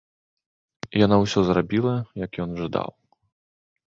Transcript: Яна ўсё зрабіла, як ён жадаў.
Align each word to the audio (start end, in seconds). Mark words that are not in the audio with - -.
Яна 1.05 1.15
ўсё 1.23 1.39
зрабіла, 1.49 1.93
як 2.25 2.31
ён 2.47 2.51
жадаў. 2.61 2.89